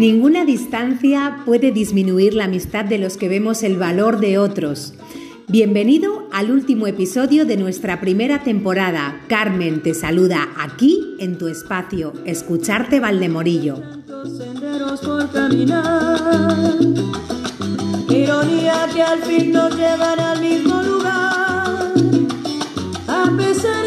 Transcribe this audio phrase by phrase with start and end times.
[0.00, 4.94] Ninguna distancia puede disminuir la amistad de los que vemos el valor de otros.
[5.46, 9.20] Bienvenido al último episodio de nuestra primera temporada.
[9.28, 13.99] Carmen te saluda aquí en tu espacio, Escucharte Valdemorillo.
[18.08, 21.92] Ironía que al fin nos llevan al mismo lugar,
[23.06, 23.79] a pesar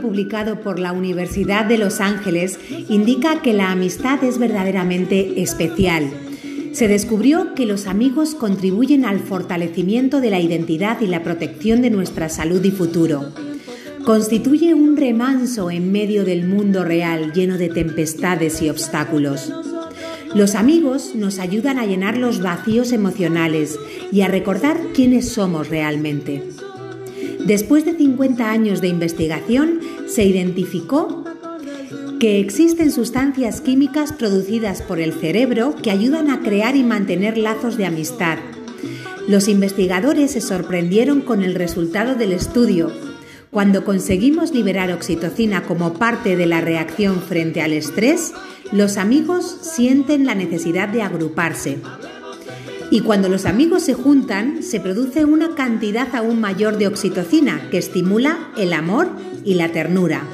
[0.00, 6.10] publicado por la Universidad de Los Ángeles indica que la amistad es verdaderamente especial.
[6.72, 11.90] Se descubrió que los amigos contribuyen al fortalecimiento de la identidad y la protección de
[11.90, 13.32] nuestra salud y futuro.
[14.04, 19.52] Constituye un remanso en medio del mundo real lleno de tempestades y obstáculos.
[20.34, 23.78] Los amigos nos ayudan a llenar los vacíos emocionales
[24.10, 26.42] y a recordar quiénes somos realmente.
[27.46, 31.24] Después de 50 años de investigación, se identificó
[32.20, 37.76] que existen sustancias químicas producidas por el cerebro que ayudan a crear y mantener lazos
[37.76, 38.38] de amistad.
[39.26, 42.92] Los investigadores se sorprendieron con el resultado del estudio.
[43.50, 48.32] Cuando conseguimos liberar oxitocina como parte de la reacción frente al estrés,
[48.70, 51.78] los amigos sienten la necesidad de agruparse.
[52.92, 57.78] Y cuando los amigos se juntan, se produce una cantidad aún mayor de oxitocina que
[57.78, 59.08] estimula el amor
[59.46, 60.24] y la ternura,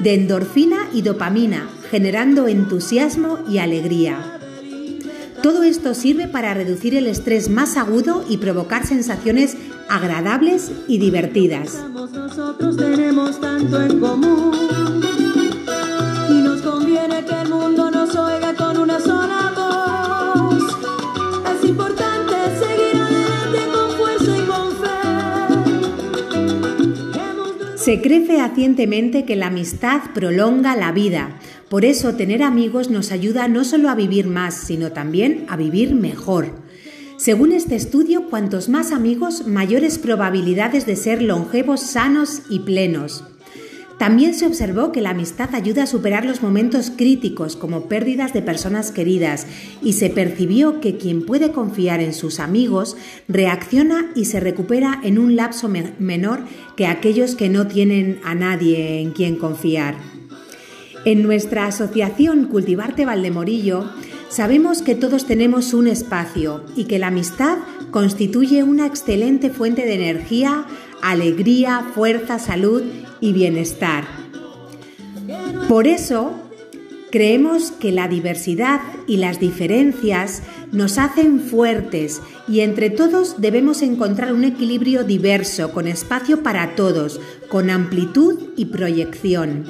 [0.00, 4.38] de endorfina y dopamina, generando entusiasmo y alegría.
[5.42, 9.58] Todo esto sirve para reducir el estrés más agudo y provocar sensaciones
[9.90, 11.78] agradables y divertidas.
[11.92, 14.48] Nosotros tenemos tanto en común
[27.88, 31.38] Se cree fehacientemente que la amistad prolonga la vida.
[31.70, 35.94] Por eso tener amigos nos ayuda no solo a vivir más, sino también a vivir
[35.94, 36.50] mejor.
[37.16, 43.24] Según este estudio, cuantos más amigos, mayores probabilidades de ser longevos, sanos y plenos.
[43.98, 48.42] También se observó que la amistad ayuda a superar los momentos críticos como pérdidas de
[48.42, 49.46] personas queridas
[49.82, 55.18] y se percibió que quien puede confiar en sus amigos reacciona y se recupera en
[55.18, 56.40] un lapso menor
[56.76, 59.96] que aquellos que no tienen a nadie en quien confiar.
[61.04, 63.90] En nuestra asociación Cultivarte Valdemorillo
[64.28, 67.58] sabemos que todos tenemos un espacio y que la amistad
[67.90, 70.66] constituye una excelente fuente de energía,
[71.02, 72.82] alegría, fuerza, salud
[73.20, 74.04] y bienestar.
[75.68, 76.32] Por eso,
[77.10, 80.42] creemos que la diversidad y las diferencias
[80.72, 87.20] nos hacen fuertes y entre todos debemos encontrar un equilibrio diverso, con espacio para todos,
[87.48, 89.64] con amplitud y proyección.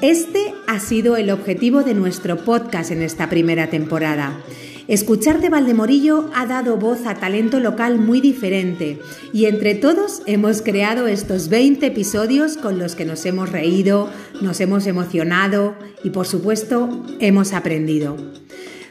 [0.00, 4.40] Este ha sido el objetivo de nuestro podcast en esta primera temporada
[4.90, 8.98] Escuchar de Valdemorillo ha dado voz a talento local muy diferente
[9.32, 14.10] y entre todos hemos creado estos 20 episodios con los que nos hemos reído,
[14.42, 18.16] nos hemos emocionado y por supuesto hemos aprendido.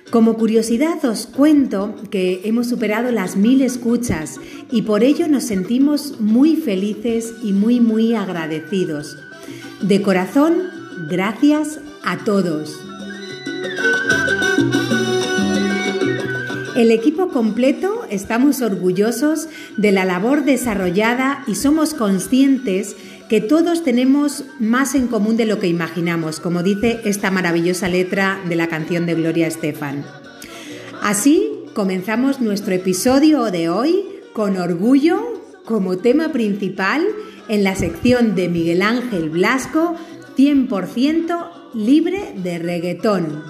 [0.10, 4.40] Como curiosidad os cuento que hemos superado las mil escuchas
[4.72, 9.18] y por ello nos sentimos muy felices y muy muy agradecidos.
[9.82, 10.64] De corazón,
[11.10, 12.80] gracias a todos.
[16.80, 22.96] El equipo completo estamos orgullosos de la labor desarrollada y somos conscientes
[23.28, 28.40] que todos tenemos más en común de lo que imaginamos, como dice esta maravillosa letra
[28.48, 30.06] de la canción de Gloria Estefan.
[31.02, 35.20] Así comenzamos nuestro episodio de hoy con orgullo
[35.66, 37.06] como tema principal
[37.50, 39.98] en la sección de Miguel Ángel Blasco
[40.38, 43.44] 100% libre de reggaetón.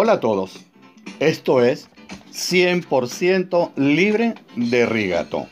[0.00, 0.64] Hola a todos,
[1.18, 1.88] esto es
[2.30, 5.48] 100% libre de rigato.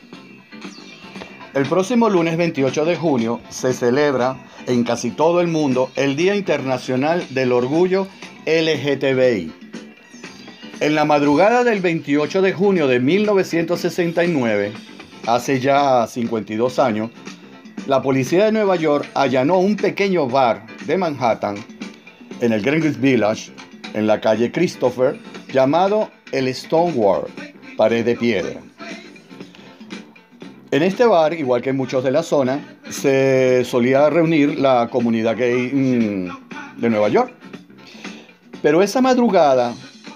[1.53, 6.35] El próximo lunes 28 de junio se celebra en casi todo el mundo el Día
[6.35, 8.07] Internacional del Orgullo
[8.45, 9.51] LGTBI.
[10.79, 14.73] En la madrugada del 28 de junio de 1969,
[15.25, 17.09] hace ya 52 años,
[17.87, 21.55] la policía de Nueva York allanó un pequeño bar de Manhattan,
[22.41, 23.51] en el Greenwich Village,
[23.93, 25.17] en la calle Christopher,
[25.51, 27.27] llamado el Stonewall,
[27.77, 28.61] pared de piedra.
[30.69, 35.37] En este bar, igual que en muchos de la zona, se solía reunir la comunidad
[35.37, 37.33] gay mm, de Nueva York.
[38.61, 39.73] Pero esa madrugada,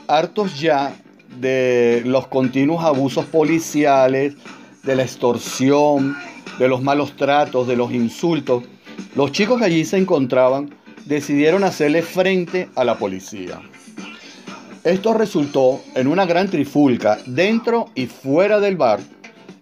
[0.07, 0.94] hartos ya
[1.39, 4.35] de los continuos abusos policiales,
[4.83, 6.18] de la extorsión,
[6.59, 8.63] de los malos tratos, de los insultos,
[9.15, 10.74] los chicos que allí se encontraban
[11.06, 13.62] decidieron hacerle frente a la policía.
[14.83, 19.00] Esto resultó en una gran trifulca dentro y fuera del bar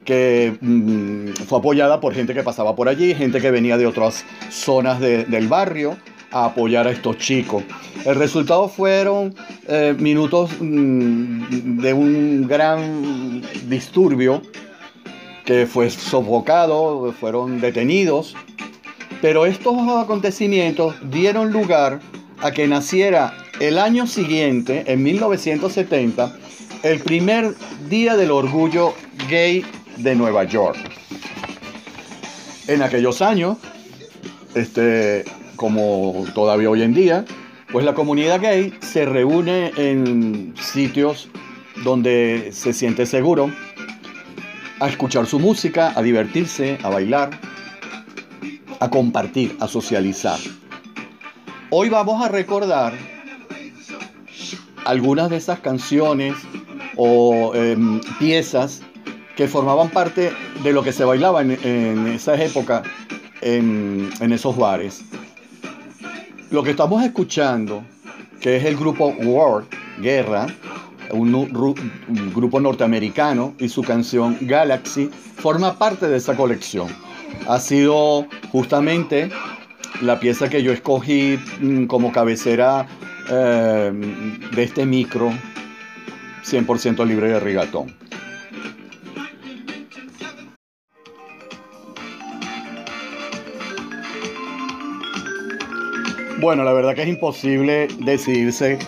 [0.10, 4.26] que mm, fue apoyada por gente que pasaba por allí, gente que venía de otras
[4.50, 5.98] zonas del barrio
[6.32, 7.64] a apoyar a estos chicos.
[8.06, 9.36] El resultado fueron
[9.68, 14.42] eh, minutos mm, de un gran disturbio
[15.46, 18.36] que fue sofocado, fueron detenidos,
[19.22, 22.00] pero estos acontecimientos dieron lugar
[22.42, 26.36] a que naciera el año siguiente, en 1970,
[26.82, 27.54] el primer
[27.90, 28.96] Día del Orgullo
[29.30, 29.64] Gay
[30.00, 30.78] de Nueva York.
[32.68, 33.58] En aquellos años,
[34.56, 35.26] este,
[35.56, 37.26] como todavía hoy en día,
[37.72, 41.30] pues la comunidad gay se reúne en sitios
[41.84, 43.52] donde se siente seguro
[44.80, 47.32] a escuchar su música, a divertirse, a bailar,
[48.80, 50.40] a compartir, a socializar.
[51.70, 52.94] Hoy vamos a recordar
[54.86, 56.36] algunas de esas canciones
[56.96, 58.82] o em, piezas
[59.40, 62.84] que formaban parte de lo que se bailaba en, esa época
[63.40, 65.02] en, esos bares.
[66.52, 67.82] Lo que estamos escuchando,
[68.42, 69.64] que es el grupo War,
[70.02, 70.48] Guerra,
[71.12, 76.90] un, un, grupo norteamericano, y su canción Galaxy, forma parte de esa colección.
[77.48, 79.30] Ha sido justamente
[80.02, 82.88] la pieza que yo escogí mm, como cabecera
[83.30, 83.94] eh,
[84.54, 85.32] de este micro
[86.44, 88.09] 100% libre de rigatón.
[96.40, 98.80] Bueno, la verdad que es imposible decidirse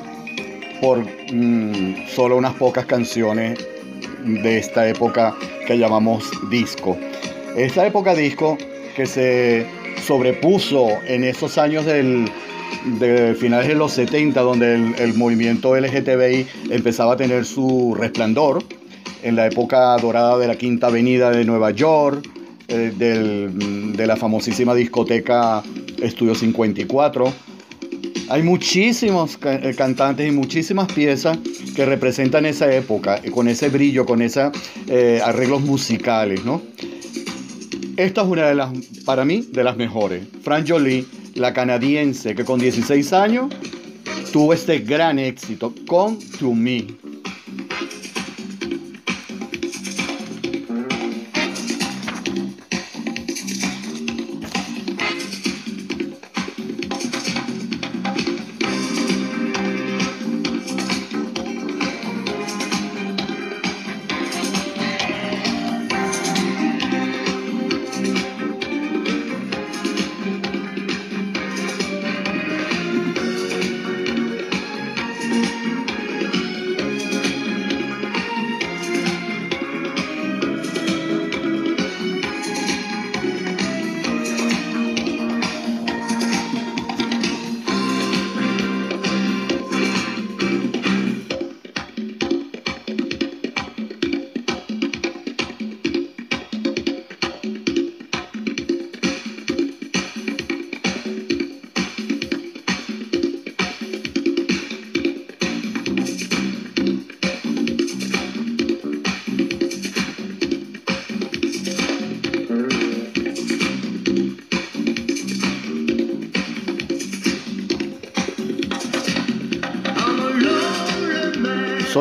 [0.80, 1.00] por
[1.33, 3.59] mm, solo unas pocas canciones
[4.24, 5.36] de esta época
[5.68, 6.98] que llamamos disco.
[7.57, 8.57] Esta época disco
[8.95, 9.65] que se
[10.01, 12.31] sobrepuso en esos años del,
[13.00, 18.63] de finales de los 70, donde el, movimiento LGTBI empezaba a tener su resplandor,
[19.24, 22.25] en la época dorada de la Quinta Avenida de Nueva York,
[22.73, 22.94] eh,
[23.97, 25.62] de la famosísima discoteca
[26.01, 27.33] Estudio 54.
[28.29, 31.38] Hay muchísimos eh, cantantes y muchísimas piezas
[31.75, 34.51] que representan esa época, eh, con ese brillo, con esos
[35.21, 36.62] arreglos musicales, ¿no?
[37.97, 38.71] Esta es una de las,
[39.03, 40.24] para mí, de las mejores.
[40.41, 43.53] Fran Jolie, la canadiense, que con 16 años
[44.31, 46.88] tuvo este gran éxito con To Me.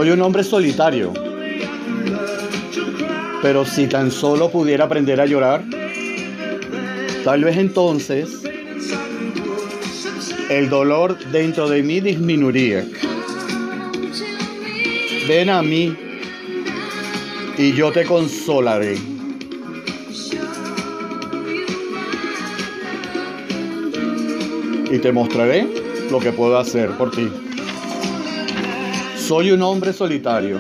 [0.01, 1.13] Soy un hombre solitario,
[3.43, 5.63] pero si tan solo pudiera aprender a llorar,
[7.23, 8.43] tal vez entonces
[10.49, 12.83] el dolor dentro de mí disminuiría.
[15.29, 15.95] Ven a mí
[17.59, 18.97] y yo te consolaré.
[24.91, 25.69] Y te mostraré
[26.11, 27.50] lo que puedo hacer por ti.
[29.31, 30.59] Soy un hombre solitario,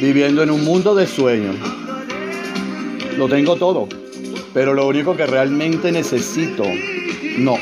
[0.00, 1.54] viviendo en un mundo de sueños.
[3.18, 3.86] Lo tengo todo,
[4.54, 6.64] pero lo único que realmente necesito,
[7.36, 7.58] no.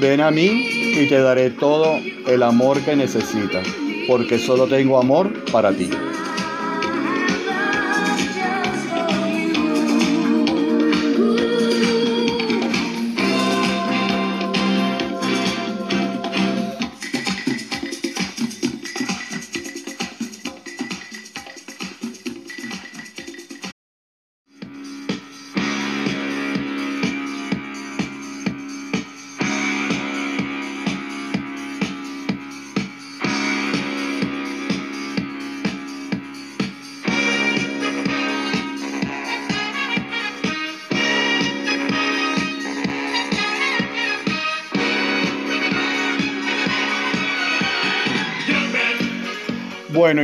[0.00, 0.66] Ven a mí
[1.00, 3.64] y te daré todo el amor que necesitas,
[4.08, 5.88] porque solo tengo amor para ti.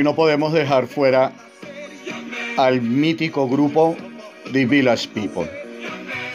[0.02, 1.30] Y no podemos dejar fuera
[2.56, 3.97] al mítico grupo
[4.52, 5.49] The Village People.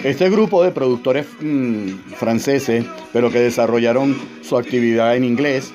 [0.05, 5.73] Este grupo de productores mm, franceses, pero que desarrollaron su actividad en inglés,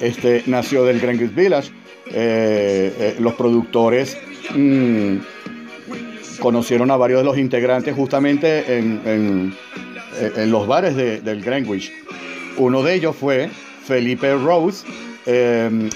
[0.00, 1.70] este, nació del Greenwich Village.
[2.08, 4.18] Eh, eh, los productores
[4.54, 5.16] mm,
[6.38, 9.54] conocieron a varios de los integrantes justamente en,
[10.50, 11.90] los bares del Greenwich.
[12.58, 13.48] Uno de ellos fue
[13.86, 14.84] Felipe Rose,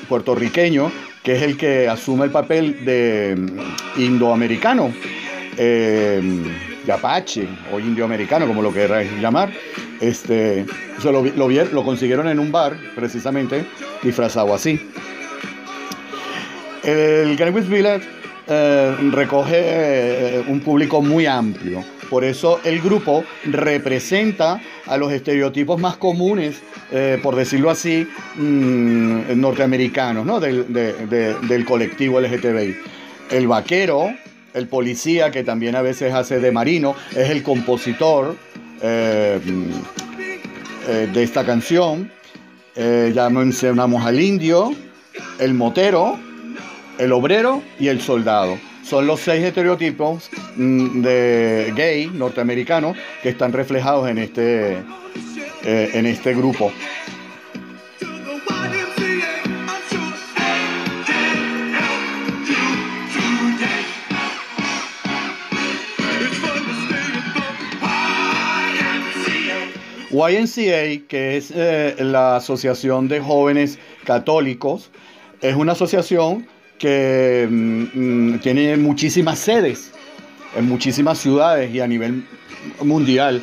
[0.08, 0.90] puertorriqueño,
[1.26, 3.48] que es el que asume el papel de em,
[3.96, 4.92] indoamericano,
[5.56, 6.44] em,
[6.86, 9.50] de apache o indioamericano, como lo queráis llamar.
[10.00, 10.64] Este,
[11.02, 13.66] lo, lo, lo consiguieron en un bar, precisamente,
[14.04, 14.80] disfrazado así.
[16.84, 18.06] El Greenwich Village
[18.46, 21.82] eh, recoge eh, un público muy amplio.
[22.08, 29.40] Por eso el grupo representa a los estereotipos más comunes eh, por decirlo así, mm,
[29.40, 30.38] norteamericanos, ¿no?
[30.38, 32.76] del, colectivo LGTBI.
[33.30, 34.14] El vaquero,
[34.54, 38.36] el policía, que también a veces hace de marino, es el compositor
[38.80, 39.40] eh,
[40.88, 42.10] eh, de esta canción.
[42.76, 44.72] ya mencionamos al indio,
[45.40, 46.18] el motero,
[46.98, 48.58] el obrero y el soldado.
[48.88, 54.74] Son los seis estereotipos mm, de gay norteamericanos que están reflejados en este,
[55.64, 56.70] eh, en este grupo.
[70.12, 74.92] YNCA, que es eh, la Asociación de Jóvenes Católicos,
[75.40, 76.46] es una asociación
[76.78, 79.92] que mm, mm, tiene muchísimas sedes
[80.56, 82.24] en muchísimas ciudades y a nivel
[82.82, 83.42] mundial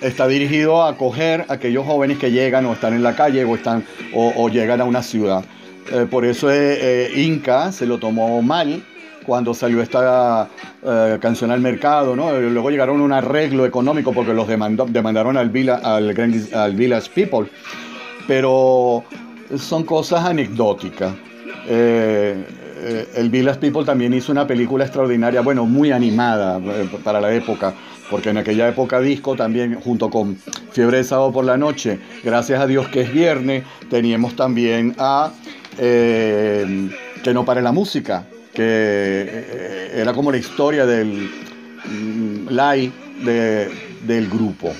[0.00, 3.54] está dirigido a acoger a aquellos jóvenes que llegan o están en la calle o,
[3.54, 5.44] están, o, llegan a una ciudad.
[5.92, 8.82] Eh, por eso eh, eh, Inca se lo tomó mal
[9.24, 10.50] cuando salió esta
[11.18, 12.30] canción al mercado, ¿no?
[12.38, 15.50] Luego llegaron a un arreglo económico porque los demandó, demandaron al,
[15.82, 16.14] al,
[16.52, 17.48] al Village People.
[18.26, 19.02] Pero
[19.56, 21.14] son cosas anecdóticas.
[21.66, 26.60] El Village People también hizo una película extraordinaria, bueno, muy animada
[27.02, 27.74] para la época,
[28.10, 30.36] porque en aquella época disco también junto con
[30.72, 35.32] Fiebre de Sábado por la Noche, gracias a Dios que es viernes, teníamos también a
[35.78, 36.90] eh,
[37.22, 41.30] Que no pare la música, que eh, era como la historia del
[41.86, 42.92] mm, live
[44.06, 44.72] del grupo.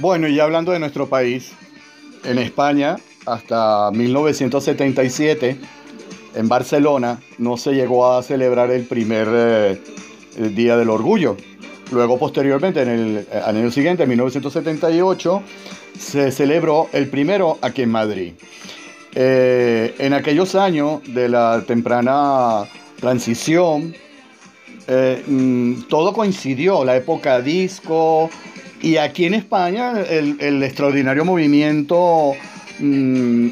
[0.00, 1.52] Bueno, y hablando de nuestro país,
[2.24, 2.96] en España,
[3.26, 5.56] hasta 1977,
[6.34, 9.78] en Barcelona, no se llegó a celebrar el primer eh,
[10.50, 11.36] Día del Orgullo.
[11.92, 15.42] Luego, posteriormente, en el eh, año siguiente, en 1978,
[15.96, 18.32] se celebró el primero aquí en Madrid.
[19.14, 22.64] Eh, en aquellos años de la temprana
[22.98, 23.94] transición,
[24.88, 28.28] mm, todo coincidió, la época disco,
[28.80, 32.34] y aquí en España, el, extraordinario movimiento,
[32.78, 33.48] mm,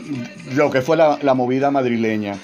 [0.55, 2.37] lo que fue la, movida madrileña.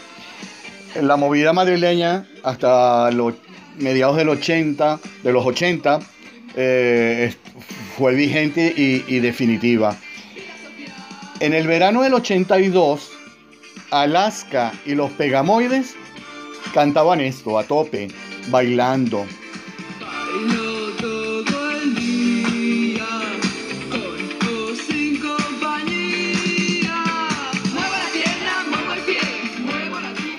[1.02, 3.34] La movida madrileña, hasta los
[3.78, 6.00] mediados del 80, de los 80,
[6.56, 7.34] eh,
[7.96, 9.96] fue vigente y, definitiva.
[11.40, 13.10] En el verano del 82,
[13.90, 15.94] Alaska y los Pegamoides
[16.72, 18.08] cantaban esto a tope,
[18.48, 19.24] bailando.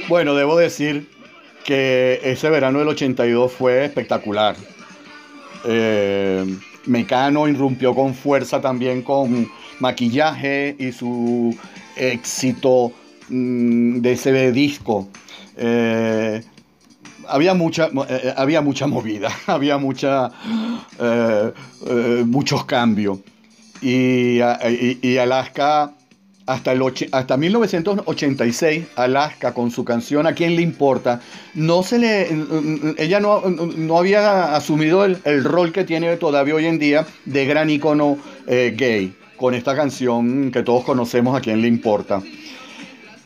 [0.09, 1.07] Bueno, debo decir
[1.63, 4.55] que ese verano del 82 fue espectacular.
[5.65, 6.43] Eh,
[6.87, 9.47] Mecano irrumpió con fuerza también con
[9.79, 11.55] maquillaje y su
[11.95, 12.91] éxito
[13.29, 15.09] mm, de ese disco.
[15.55, 16.41] Eh,
[17.27, 20.31] había mucha, eh, había mucha movida, había mucha,
[22.25, 23.19] muchos cambios.
[23.79, 24.39] y
[25.19, 25.93] Alaska
[26.49, 31.21] hasta, el hasta 1986, Alaska con su canción ¿A quién le importa?
[31.53, 32.27] No se le,
[32.97, 37.69] ella no, no había asumido el, rol que tiene todavía hoy en día de gran
[37.69, 42.21] icono eh, gay con esta canción que todos conocemos ¿A quién le importa?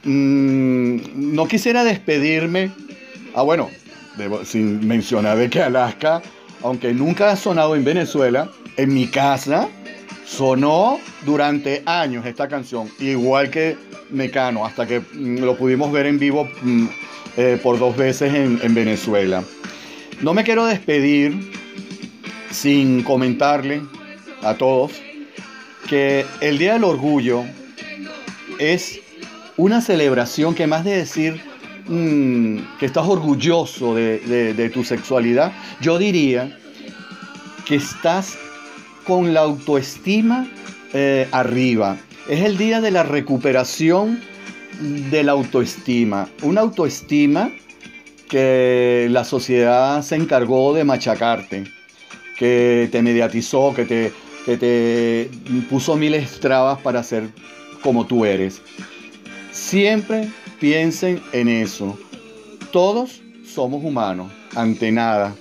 [0.03, 0.97] Mm,
[1.33, 2.71] no quisiera despedirme.
[3.33, 3.69] Ah, bueno,
[4.43, 6.21] sin mencionar de que Alaska,
[6.61, 9.69] aunque nunca ha sonado en Venezuela, en mi casa
[10.35, 13.77] Sonó durante años esta canción, igual que
[14.09, 16.85] Mecano, hasta que mm, lo pudimos ver en vivo mm,
[17.37, 19.43] eh, por dos veces en, en Venezuela.
[20.21, 21.51] No me quiero despedir
[22.49, 23.83] sin comentarle
[24.41, 24.91] a todos
[25.87, 27.43] que el Día del Orgullo
[28.57, 28.99] es
[29.57, 31.41] una celebración que más de decir
[31.87, 36.57] mm, que estás orgulloso de, de, tu sexualidad, yo diría
[37.65, 38.37] que estás
[39.05, 40.47] con la autoestima
[40.93, 41.97] eh, arriba.
[42.27, 44.21] Es el día de la recuperación
[44.79, 46.29] de la autoestima.
[46.41, 47.51] Una autoestima
[48.29, 51.65] que la sociedad se encargó de machacarte,
[52.37, 54.11] que te mediatizó, que te,
[54.45, 55.29] que te
[55.69, 57.29] puso miles trabas para ser
[57.81, 58.61] como tú eres.
[59.51, 60.29] Siempre
[60.59, 61.97] piensen en eso.
[62.71, 65.35] Todos somos humanos, ante nada,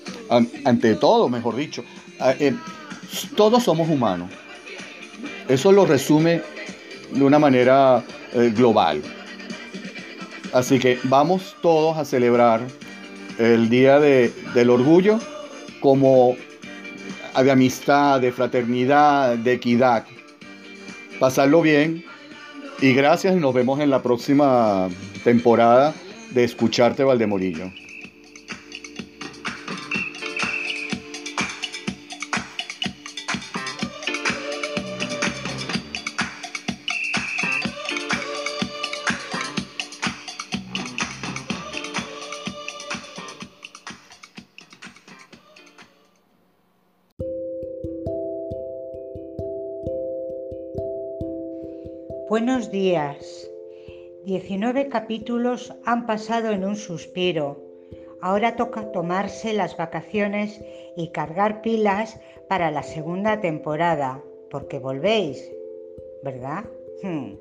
[0.64, 1.82] ante todo, mejor dicho.
[3.36, 4.30] Todos somos humanos.
[5.48, 6.42] Eso lo resume
[7.10, 9.02] de una manera eh, global.
[10.52, 12.60] Así que vamos todos a celebrar
[13.38, 15.18] el Día del Orgullo
[15.80, 16.36] como
[17.40, 20.04] de amistad, de fraternidad, de equidad.
[21.18, 22.04] Pasarlo bien
[22.80, 24.88] y gracias y nos vemos en la próxima
[25.24, 25.94] temporada
[26.30, 27.72] de Escucharte Valdemorillo.
[54.32, 57.62] 19 capítulos han pasado en un suspiro.
[58.22, 60.58] Ahora toca tomarse las vacaciones
[60.96, 62.18] y cargar pilas
[62.48, 65.52] para la segunda temporada, porque volvéis,
[66.24, 66.64] ¿verdad?
[67.02, 67.34] Hmm.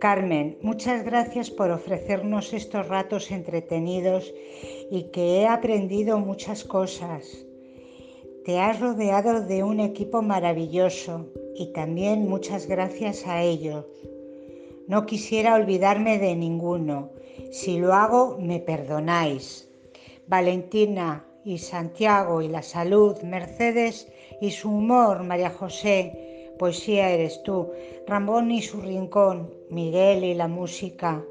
[0.00, 4.34] Carmen, muchas gracias por ofrecernos estos ratos entretenidos
[4.90, 7.46] y que he aprendido muchas cosas.
[8.44, 13.84] Te has rodeado de un equipo maravilloso y también muchas gracias a ellos.
[14.88, 17.10] No quisiera olvidarme de ninguno.
[17.50, 19.68] Si lo hago, me perdonáis.
[20.28, 27.70] Valentina y Santiago y la salud, Mercedes y su humor, María José, poesía eres tú,
[28.06, 31.24] Ramón y su rincón, Miguel y la música,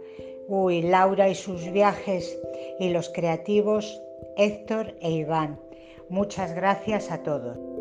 [0.47, 2.37] uy, Laura y sus viajes
[2.79, 4.01] y los creativos,
[4.37, 5.59] Héctor e Iván.
[6.09, 7.74] Muchas gracias a todos.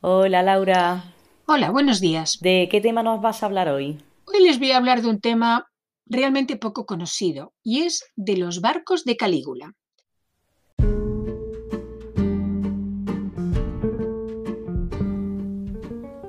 [0.00, 1.12] Hola Laura.
[1.46, 2.38] Hola, buenos días.
[2.40, 3.98] ¿De qué tema nos vas a hablar hoy?
[4.26, 5.66] Hoy les voy a hablar de un tema
[6.06, 9.72] realmente poco conocido y es de los barcos de Calígula.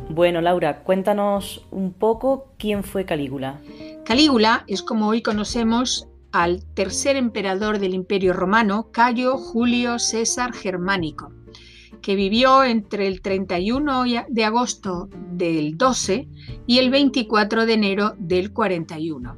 [0.10, 3.62] Bueno, Laura, cuéntanos un poco quién fue Calígula.
[4.04, 11.32] Calígula es como hoy conocemos al tercer emperador del Imperio Romano, Cayo Julio César Germánico
[12.02, 16.28] que vivió entre el 31 de agosto del 12
[16.68, 19.38] y el 24 de enero del 41.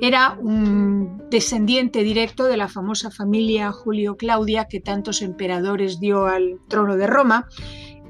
[0.00, 6.58] Era un descendiente directo de la famosa familia Julio Claudia que tantos emperadores dio al
[6.68, 7.48] trono de Roma.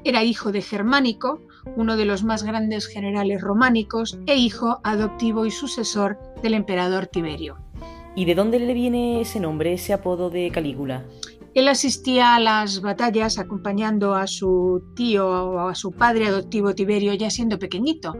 [0.03, 1.41] Era hijo de Germánico,
[1.75, 7.57] uno de los más grandes generales románicos, e hijo adoptivo y sucesor del emperador Tiberio.
[8.15, 11.05] ¿Y de dónde le viene ese nombre, ese apodo de Calígula?
[11.53, 17.13] Él asistía a las batallas acompañando a su tío o a su padre adoptivo Tiberio
[17.13, 18.15] ya siendo pequeñito.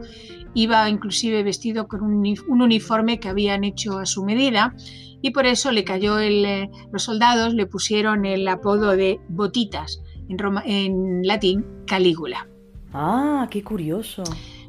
[0.54, 4.74] Iba inclusive vestido con un, uniforme que habían hecho a su medida
[5.22, 10.02] y por eso le cayó el, eh, los soldados le pusieron el apodo de botitas,
[10.28, 12.48] en, en latín Calígula.
[12.92, 14.24] Ah, qué curioso.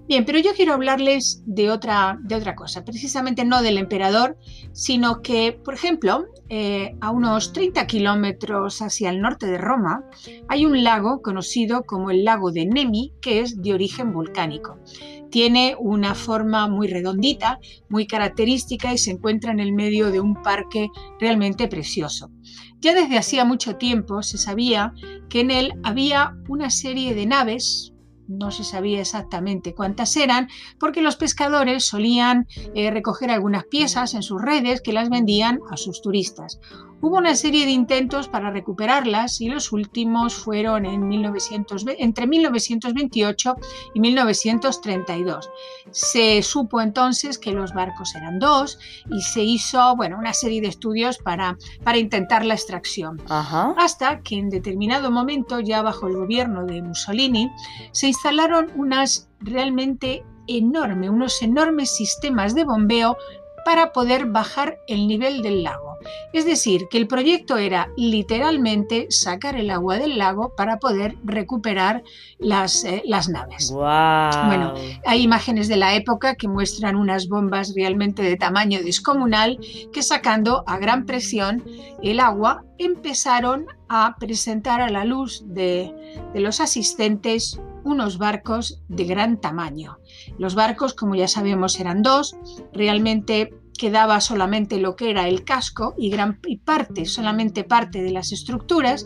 [0.06, 4.38] Bien, pero yo quiero hablarles de otra, de otra cosa, precisamente no del emperador,
[4.74, 10.04] sino que, por ejemplo, eh, a unos 30 kilómetros hacia el norte de Roma,
[10.50, 14.78] hay un lago conocido como el lago de Nemi, que es de origen volcánico.
[15.32, 20.36] Tiene una forma muy redondita, muy característica y se encuentra en el medio de un
[20.44, 20.90] parque
[21.20, 22.30] realmente precioso.
[22.82, 24.94] Ya desde hacía mucho tiempo se sabía
[25.30, 27.93] que en él había una serie de naves,
[28.28, 30.48] no se sabía exactamente cuántas eran,
[30.80, 35.78] porque los pescadores solían eh, recoger algunas piezas en sus redes que las vendían a
[35.78, 36.60] sus turistas.
[37.06, 43.56] Hubo una serie de intentos para recuperarlas y los últimos fueron en entre 1928
[43.94, 45.50] y 1932.
[45.92, 48.80] Se supo entonces que los barcos eran dos
[49.12, 53.22] y se hizo bueno, una serie de estudios para, para intentar la extracción.
[53.78, 57.52] Hasta que en determinado momento, ya bajo el gobierno de Mussolini,
[57.92, 63.18] se instalaron unas realmente enormes, unos enormes sistemas de bombeo
[63.66, 65.93] para poder bajar el nivel del lago.
[66.34, 72.04] Es decir, que el proyecto era literalmente sacar el agua del lago para poder recuperar
[72.40, 73.72] las, eh, las naves.
[73.72, 74.74] Bueno,
[75.06, 79.60] hay imágenes de la época que muestran unas bombas realmente de tamaño descomunal
[79.92, 81.64] que sacando a gran presión
[82.02, 85.94] el agua empezaron a presentar a la luz de,
[86.34, 90.00] de los asistentes unos barcos de gran tamaño.
[90.38, 92.36] Los barcos, como ya sabemos, eran dos,
[92.74, 98.32] realmente quedaba solamente lo que era el casco y gran parte, solamente parte de las
[98.32, 99.06] estructuras,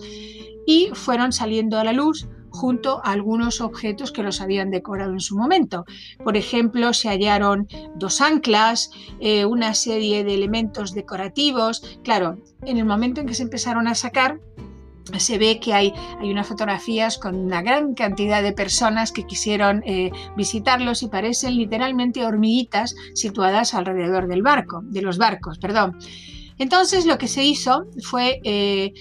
[0.66, 5.20] y fueron saliendo a la luz junto a algunos objetos que los habían decorado en
[5.20, 5.86] su momento.
[6.24, 12.00] Por ejemplo, se hallaron dos anclas, eh, una serie de elementos decorativos.
[12.04, 14.40] Claro, en el momento en que se empezaron a sacar,
[15.18, 19.84] se ve que hay, hay unas fotografías con una gran cantidad de personas que quisieron
[19.86, 25.98] eh, visitarlos y parecen literalmente hormiguitas situadas alrededor del barco, de los barcos, perdón.
[26.58, 28.94] Entonces lo que se hizo fue eh,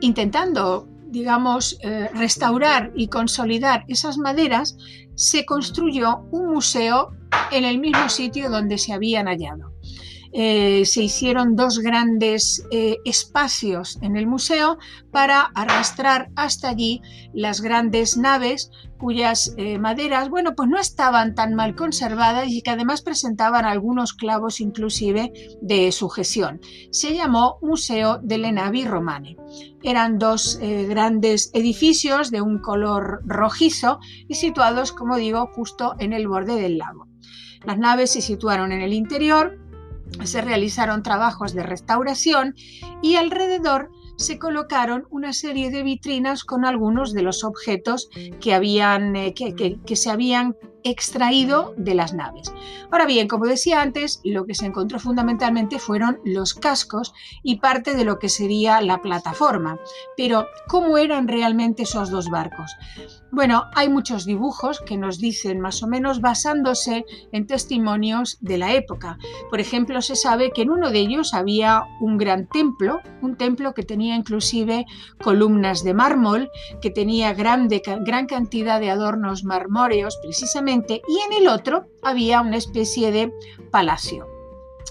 [0.00, 4.76] intentando digamos, eh, restaurar y consolidar esas maderas,
[5.16, 7.10] se construyó un museo
[7.50, 9.69] en el mismo sitio donde se habían hallado.
[10.32, 14.78] Eh, se hicieron dos grandes eh, espacios en el museo
[15.10, 17.02] para arrastrar hasta allí
[17.34, 22.70] las grandes naves cuyas eh, maderas, bueno, pues no estaban tan mal conservadas y que
[22.70, 26.60] además presentaban algunos clavos inclusive de sujeción.
[26.92, 29.36] Se llamó Museo delle Navi Romane.
[29.82, 36.28] Eran dos grandes edificios de un color rojizo y situados, como digo, justo en el
[36.28, 37.08] borde del lago.
[37.64, 39.58] Las naves se situaron en el interior,
[40.24, 42.54] se realizaron trabajos de restauración
[43.02, 49.16] y alrededor se colocaron una serie de vitrinas con algunos de los objetos que, habían,
[49.16, 52.52] eh, que, se habían extraído de las naves.
[52.90, 57.94] Ahora bien, como decía antes, lo que se encontró fundamentalmente fueron los cascos y parte
[57.94, 59.78] de lo que sería la plataforma.
[60.18, 62.70] Pero, ¿cómo eran realmente esos dos barcos?
[63.32, 68.74] Bueno, hay muchos dibujos que nos dicen más o menos basándose en testimonios de la
[68.74, 69.18] época.
[69.50, 73.72] Por ejemplo, se sabe que en uno de ellos había un gran templo, un templo
[73.72, 74.84] que tenía inclusive
[75.22, 76.50] columnas de mármol,
[76.82, 77.68] que tenía gran
[78.26, 83.32] cantidad de adornos marmóreos precisamente, y en el otro había una especie de
[83.70, 84.29] palacio.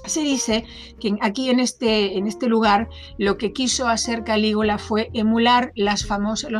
[0.09, 0.65] Se dice
[0.99, 6.07] que aquí en este, en este lugar lo que quiso hacer Calígula fue emular los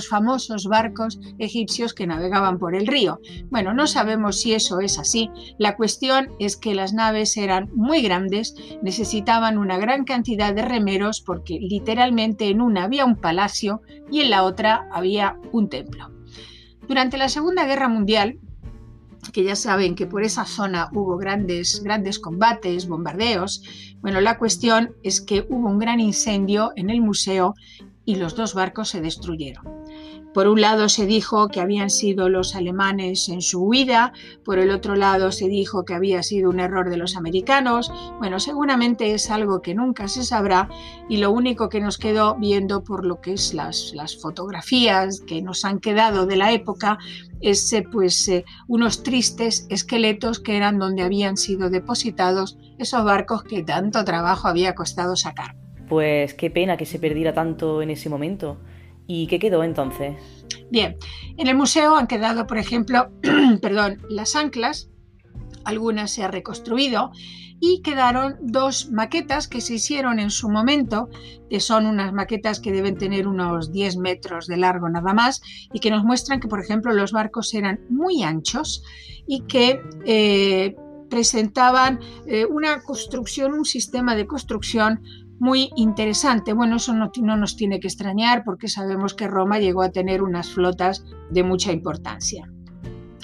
[0.07, 3.19] famosos barcos egipcios que navegaban por el río.
[3.49, 5.31] Bueno, no sabemos si eso es así.
[5.57, 11.21] La cuestión es que las naves eran muy grandes, necesitaban una gran cantidad de remeros
[11.21, 13.81] porque literalmente en una había un palacio
[14.11, 16.11] y en la otra había un templo.
[16.87, 18.37] Durante la Segunda Guerra Mundial,
[19.33, 23.63] que ya saben que por esa zona hubo grandes, grandes combates, bombardeos.
[24.01, 27.55] Bueno, la cuestión es que hubo un gran incendio en el museo
[28.05, 29.65] y los dos barcos se destruyeron.
[30.33, 34.13] Por un lado se dijo que habían sido los alemanes en su huida,
[34.45, 37.91] por el otro lado se dijo que había sido un error de los americanos.
[38.19, 40.69] Bueno, seguramente es algo que nunca se sabrá
[41.09, 45.41] y lo único que nos quedó viendo por lo que es las, las fotografías que
[45.41, 46.99] nos han quedado de la época
[47.41, 53.63] es pues eh, unos tristes esqueletos que eran donde habían sido depositados esos barcos que
[53.63, 55.55] tanto trabajo había costado sacar.
[55.87, 58.57] Pues qué pena que se perdiera tanto en ese momento.
[59.11, 60.17] ¿Y qué quedó entonces?
[60.69, 60.95] Bien,
[61.35, 63.09] en el museo han quedado, por ejemplo,
[63.61, 64.91] perdón, las anclas,
[65.63, 67.09] algunas se han reconstruido
[67.59, 71.09] y quedaron dos maquetas que se hicieron en su momento,
[71.49, 75.41] que son unas maquetas que deben tener unos 10 metros de largo nada más
[75.73, 78.83] y que nos muestran que, por ejemplo, los barcos eran muy anchos
[79.25, 80.75] y que eh,
[81.09, 85.01] presentaban eh, una construcción, un sistema de construcción
[85.39, 86.53] muy interesante.
[86.53, 90.21] Bueno, eso no, no, nos tiene que extrañar porque sabemos que Roma llegó a tener
[90.21, 92.51] unas flotas de mucha importancia.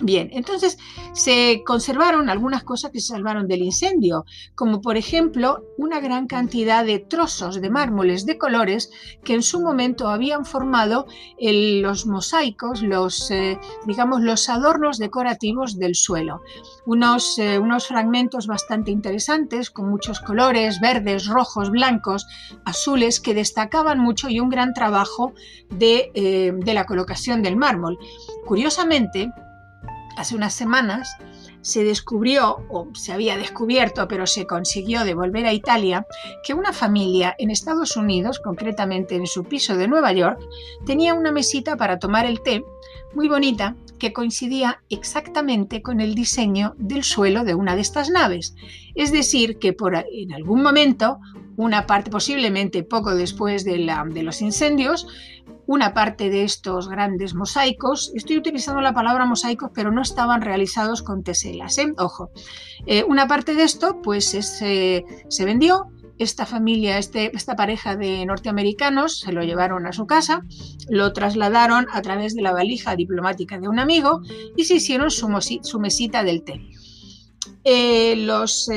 [0.02, 0.78] Bien, entonces
[1.14, 6.84] se conservaron algunas cosas que se salvaron del incendio, como por ejemplo una gran cantidad
[6.84, 8.92] de trozos de mármoles de colores
[9.24, 11.08] que en su momento habían formado
[11.40, 16.42] los mosaicos, los, eh, digamos, los adornos decorativos del suelo.
[16.86, 22.28] Unos, eh, unos fragmentos bastante interesantes con muchos colores, verdes, rojos, blancos,
[22.66, 25.32] azules, que destacaban mucho y un gran trabajo
[25.70, 27.98] de, eh, de la colocación del mármol.
[28.46, 29.32] Curiosamente,
[30.18, 31.16] hace unas semanas
[31.62, 36.06] se descubrió, o se había descubierto, pero se consiguió devolver a Italia,
[36.44, 40.40] que una familia en Estados Unidos, concretamente en su piso de Nueva York,
[40.86, 42.64] tenía una mesita para tomar el té,
[43.16, 48.56] muy bonita, que coincidía exactamente con el diseño del suelo de una de estas naves.
[48.94, 51.20] Es decir, que por, en algún momento,
[51.58, 53.78] una parte, posiblemente poco después de,
[54.10, 55.08] de los incendios,
[55.68, 61.02] una parte de estos grandes mosaicos, estoy utilizando la palabra mosaicos, pero no estaban realizados
[61.02, 61.94] con teselas, ¿eh?
[61.98, 62.30] ojo.
[62.86, 65.88] Eh, una parte de esto, pues se vendió.
[66.18, 70.44] Esta familia, este, esta pareja de norteamericanos se lo llevaron a su casa,
[70.88, 74.22] lo trasladaron a través de la valija diplomática de un amigo
[74.56, 75.28] y se hicieron su,
[75.78, 76.62] mesita del té.
[77.66, 78.70] Eh, los,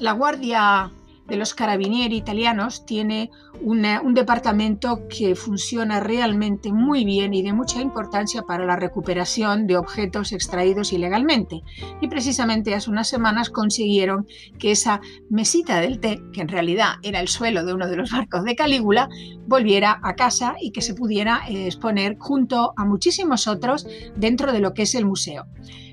[0.00, 0.92] la Guardia
[1.28, 3.30] de los carabinieri italianos tiene
[3.62, 9.76] un departamento que funciona realmente muy bien y de mucha importancia para la recuperación de
[9.76, 11.62] objetos extraídos ilegalmente.
[12.00, 14.26] Y precisamente hace unas semanas consiguieron
[14.58, 18.10] que esa mesita del té, que en realidad era el suelo de uno de los
[18.10, 19.08] barcos de Calígula,
[19.46, 23.86] volviera a casa y que se pudiera eh, exponer junto a muchísimos otros
[24.16, 25.46] dentro de lo que es el museo.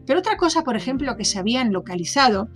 [0.06, 2.50] Pero otra cosa, por ejemplo, que se habían localizado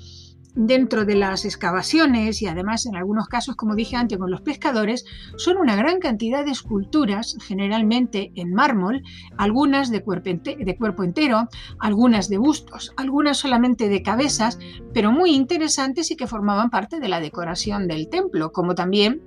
[0.59, 5.05] dentro de las excavaciones y además en algunos casos, como dije antes, con los pescadores,
[5.37, 9.01] son una gran cantidad de esculturas, generalmente en mármol,
[9.37, 11.47] algunas de cuerpo, de cuerpo entero,
[11.79, 14.59] algunas de bustos, algunas solamente de cabezas,
[14.93, 19.21] pero muy interesantes y que formaban parte de la decoración del templo, como también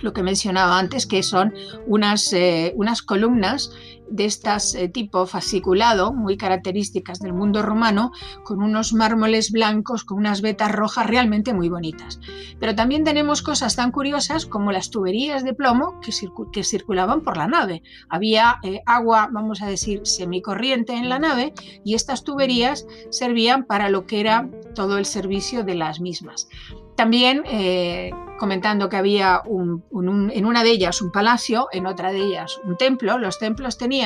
[0.00, 1.54] lo que mencionaba antes, que son
[1.88, 3.72] unas, eh, unas columnas
[4.10, 8.12] de estas eh, tipo fasciculado, muy características del mundo romano,
[8.44, 12.20] con unos mármoles blancos, con unas vetas rojas realmente muy bonitas.
[12.58, 16.12] Pero también tenemos cosas tan curiosas como las tuberías de plomo que,
[16.52, 17.82] que circulaban por la nave.
[18.08, 21.52] Había eh, agua, vamos a decir, semicorriente en la nave
[21.84, 26.48] y estas tuberías servían para lo que era todo el servicio de las mismas.
[26.96, 32.58] También eh, comentando que había en una de ellas un palacio, en otra de ellas
[32.64, 33.18] un templo.
[33.18, 33.97] Los templos tenían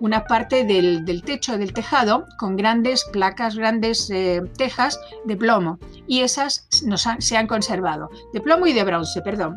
[0.00, 6.20] una parte del, techo del tejado con grandes placas, grandes eh, tejas de plomo y
[6.20, 6.68] esas
[7.18, 9.56] se han conservado, de plomo y de bronce, perdón.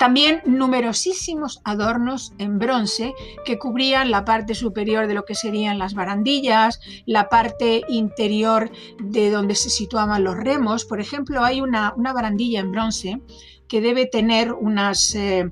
[0.00, 3.12] También numerosísimos adornos en bronce
[3.44, 9.30] que cubrían la parte superior de lo que serían las barandillas, la parte interior de
[9.30, 10.86] donde se situaban los remos.
[10.86, 13.20] Por ejemplo, hay una, barandilla en bronce
[13.68, 15.14] que debe tener unas...
[15.14, 15.50] Eh,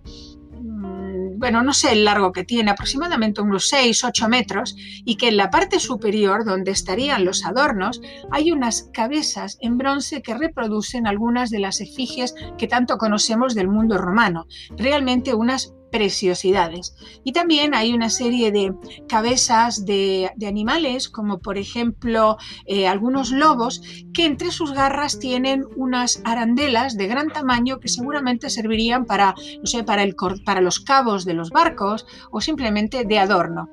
[1.38, 4.74] bueno, no sé el largo que tiene, aproximadamente unos 6, 8 metros,
[5.04, 10.20] y que en la parte superior, donde estarían los adornos, hay unas cabezas en bronce
[10.20, 14.46] que reproducen algunas de las efigies que tanto conocemos del mundo romano.
[14.76, 16.94] Realmente unas preciosidades.
[17.24, 18.74] Y también hay una serie de
[19.08, 23.82] cabezas de, animales, como por ejemplo eh, algunos lobos,
[24.14, 29.66] que entre sus garras tienen unas arandelas de gran tamaño que seguramente servirían para, no
[29.66, 33.68] sé, para, el, para los cabos de los barcos o simplemente de adorno.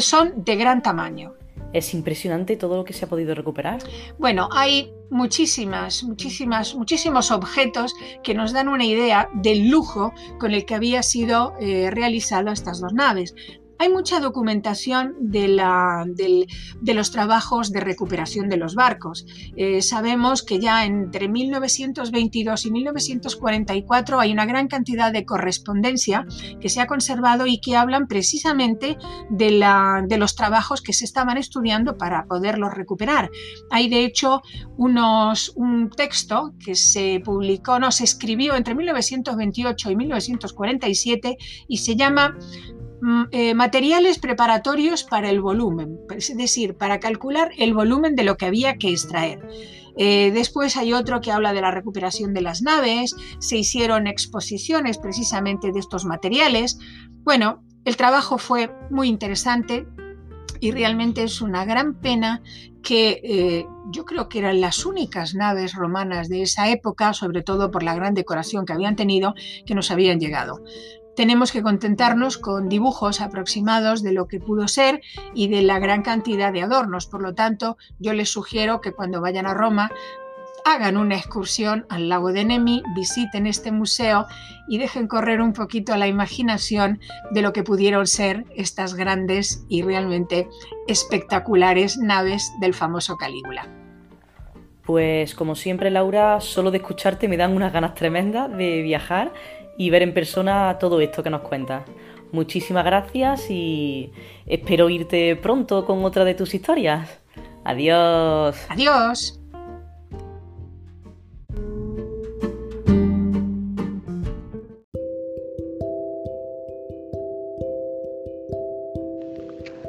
[0.00, 1.34] Son de gran tamaño.
[1.72, 3.80] Es impresionante todo lo que se ha podido recuperar.
[4.18, 10.64] Bueno, hay muchísimas, muchísimas, muchísimos objetos que nos dan una idea del lujo con el
[10.64, 13.34] que había sido eh, realizado estas dos naves.
[13.78, 15.48] Hay mucha documentación de,
[16.84, 19.24] los trabajos de recuperación de los barcos.
[19.56, 26.26] Eh, sabemos que ya entre 1922 y 1944 hay una gran cantidad de correspondencia
[26.60, 28.98] que se ha conservado y que hablan precisamente
[29.30, 29.58] de,
[30.18, 33.30] los trabajos que se estaban estudiando para poderlos recuperar.
[33.70, 34.42] Hay de hecho
[34.76, 41.36] unos, un texto que se publicó, no, se escribió entre 1928 y 1947
[41.68, 42.36] y se llama
[43.30, 48.46] eh, materiales preparatorios para el volumen, es decir, para calcular el volumen de lo que
[48.46, 49.46] había que extraer.
[49.96, 54.98] Eh, después hay otro que habla de la recuperación de las naves, se hicieron exposiciones
[54.98, 56.78] precisamente de estos materiales.
[57.24, 59.86] Bueno, el trabajo fue muy interesante
[60.60, 62.42] y realmente es una gran pena
[62.82, 67.70] que eh, yo creo que eran las únicas naves romanas de esa época, sobre todo
[67.70, 69.34] por la gran decoración que habían tenido,
[69.66, 70.62] que nos habían llegado
[71.18, 75.00] tenemos que contentarnos con dibujos aproximados de lo que pudo ser
[75.34, 77.06] y de la gran cantidad de adornos.
[77.06, 79.90] Por lo tanto, yo les sugiero que cuando vayan a Roma
[80.64, 84.26] hagan una excursión al lago de Nemi, visiten este museo
[84.68, 87.00] y dejen correr un poquito la imaginación
[87.32, 90.48] de lo que pudieron ser estas grandes y realmente
[90.86, 93.66] espectaculares naves del famoso Calígula.
[94.88, 99.34] Pues como siempre Laura, solo de escucharte me dan unas ganas tremendas de viajar
[99.78, 101.84] y ver en persona todo esto que nos cuentas.
[102.32, 104.12] Muchísimas gracias y
[104.44, 107.20] espero irte pronto con otra de tus historias.
[107.64, 108.66] Adiós.
[108.68, 109.40] Adiós.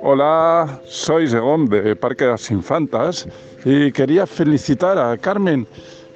[0.02, 3.28] Hola, soy Zegón de Parque de las Infantas
[3.66, 5.68] y quería felicitar a Carmen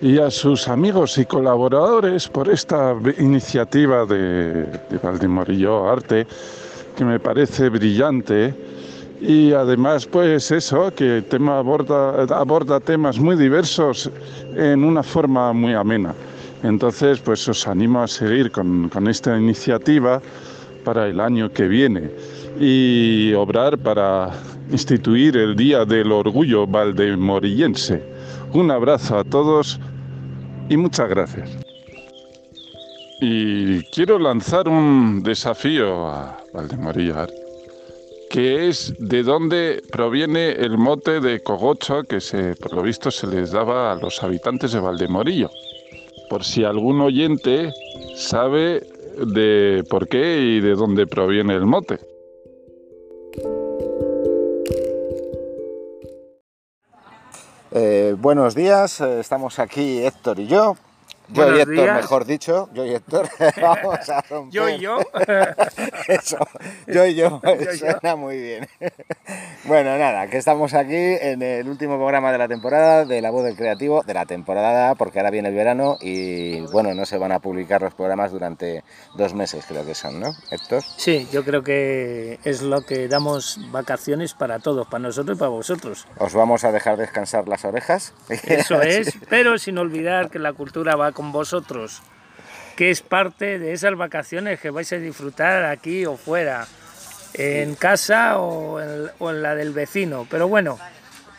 [0.03, 6.27] y a sus amigos y colaboradores por esta iniciativa de, de Valdemorillo Arte,
[6.97, 8.53] que me parece brillante.
[9.21, 14.11] Y además, pues eso, que tema aborda, aborda temas muy diversos
[14.57, 16.13] en una forma muy amena.
[16.63, 20.21] Entonces, pues os animo a seguir con, con esta iniciativa
[20.83, 22.11] para el año que viene
[22.59, 24.31] y obrar para
[24.69, 28.03] instituir el Día del Orgullo Valdemorillense.
[28.51, 29.79] Un abrazo a todos
[30.73, 31.49] y muchas gracias.
[33.21, 37.29] Y quiero lanzar un desafío a Valdemarillar,
[38.31, 43.27] que es de dónde proviene el mote de cogocho que se, por lo visto se
[43.27, 45.51] les daba a los habitantes de Valdemorillo.
[46.27, 47.71] Por si algún oyente
[48.15, 48.81] sabe
[49.27, 51.99] de por qué y de dónde proviene el mote.
[57.75, 60.77] Eh, buenos días, eh, estamos aquí Héctor y yo.
[61.29, 63.29] Yo y Héctor, mejor dicho, yo y Héctor.
[63.61, 64.51] Vamos a romper.
[64.51, 64.99] yo y yo.
[66.07, 66.37] Eso,
[66.87, 67.41] yo y yo,
[67.77, 68.67] suena muy bien.
[69.65, 73.43] bueno, nada, que estamos aquí en el último programa de la temporada de La Voz
[73.43, 77.31] del Creativo, de la temporada, porque ahora viene el verano y bueno, no se van
[77.31, 78.83] a publicar los programas durante
[79.15, 80.83] dos meses, creo que son, ¿no, Héctor?
[80.97, 85.49] Sí, yo creo que es lo que damos vacaciones para todos, para nosotros y para
[85.49, 86.07] vosotros.
[86.17, 88.13] Os vamos a dejar descansar las orejas.
[88.29, 92.01] Eso es, pero sin olvidar que la cultura va con vosotros,
[92.75, 96.67] que es parte de esas vacaciones que vais a disfrutar aquí o fuera,
[97.33, 100.27] en casa o en, la del vecino.
[100.29, 100.79] Pero bueno,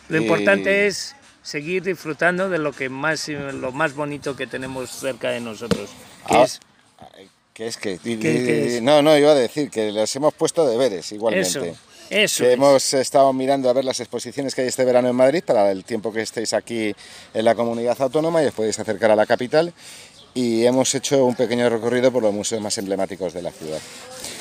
[0.08, 5.30] lo importante es seguir disfrutando de lo que más lo más bonito que tenemos cerca
[5.30, 5.90] de nosotros,
[6.26, 6.60] que Ah, es
[7.52, 8.82] Que es que, qué es?
[8.82, 11.48] no, no, iba a decir que les hemos puesto deberes igualmente.
[11.48, 11.78] eso,
[12.10, 12.44] eso.
[12.44, 12.54] Que es.
[12.54, 15.84] hemos estado mirando a ver las exposiciones que hay este verano en Madrid para el
[15.84, 16.94] tiempo que estéis aquí
[17.32, 19.72] en la comunidad autónoma y os podéis acercar a la capital.
[20.36, 23.78] Y hemos hecho un pequeño recorrido por los museos más emblemáticos de la ciudad.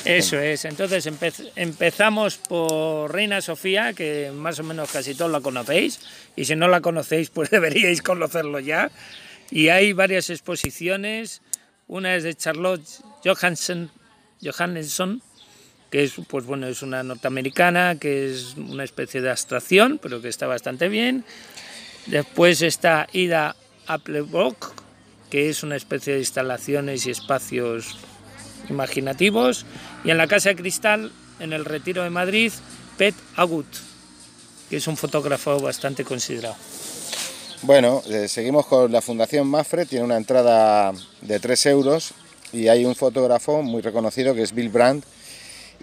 [0.04, 5.40] Eso es, entonces empe- empezamos por Reina Sofía, que más o menos casi todos la
[5.40, 6.00] conocéis,
[6.34, 8.90] y si no la conocéis, pues deberíais conocerlo ya.
[9.52, 11.42] Y hay varias exposiciones,
[11.86, 12.82] una es de Charlotte
[13.24, 13.88] Johansson,
[14.42, 15.22] Johannesson,
[15.94, 20.26] que es, pues bueno, es una norteamericana, que es una especie de abstracción, pero que
[20.26, 21.24] está bastante bien.
[22.06, 23.54] Después está Ida
[23.86, 24.72] Applebrook,
[25.30, 27.96] que es una especie de instalaciones y espacios
[28.68, 29.66] imaginativos.
[30.02, 32.52] Y en la Casa de Cristal, en el Retiro de Madrid,
[32.98, 33.68] Pet Agut,
[34.68, 36.56] que es un fotógrafo bastante considerado.
[37.62, 42.14] Bueno, eh, seguimos con la Fundación Mafre, tiene una entrada de 3 euros
[42.52, 45.13] y hay un fotógrafo muy reconocido que es Bill Brandt.